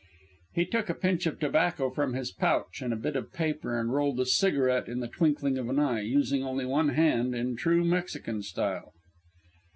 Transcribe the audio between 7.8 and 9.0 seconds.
Mexican style.